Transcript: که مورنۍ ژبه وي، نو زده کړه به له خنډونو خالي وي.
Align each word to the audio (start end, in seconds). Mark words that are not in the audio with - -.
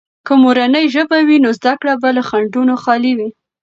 که 0.25 0.33
مورنۍ 0.43 0.85
ژبه 0.95 1.19
وي، 1.27 1.37
نو 1.43 1.49
زده 1.59 1.73
کړه 1.79 1.93
به 2.01 2.09
له 2.17 2.23
خنډونو 2.29 2.73
خالي 2.83 3.13
وي. 3.17 3.29